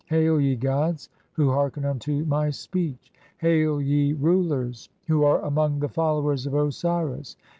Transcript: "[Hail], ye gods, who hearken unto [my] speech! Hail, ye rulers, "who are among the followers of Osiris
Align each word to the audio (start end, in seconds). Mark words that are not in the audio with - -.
"[Hail], 0.09 0.41
ye 0.41 0.55
gods, 0.55 1.09
who 1.33 1.51
hearken 1.51 1.85
unto 1.85 2.25
[my] 2.25 2.49
speech! 2.49 3.13
Hail, 3.37 3.79
ye 3.79 4.13
rulers, 4.13 4.89
"who 5.05 5.23
are 5.23 5.43
among 5.43 5.77
the 5.77 5.89
followers 5.89 6.47
of 6.47 6.55
Osiris 6.55 7.37